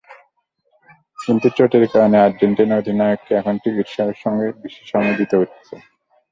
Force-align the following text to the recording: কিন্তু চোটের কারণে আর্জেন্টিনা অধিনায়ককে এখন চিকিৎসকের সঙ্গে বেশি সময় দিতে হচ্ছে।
কিন্তু 1.19 1.47
চোটের 1.57 1.85
কারণে 1.91 2.17
আর্জেন্টিনা 2.19 2.75
অধিনায়ককে 2.77 3.31
এখন 3.39 3.55
চিকিৎসকের 3.63 4.17
সঙ্গে 4.23 4.45
বেশি 4.61 4.81
সময় 4.91 5.15
দিতে 5.19 5.35
হচ্ছে। 5.41 5.73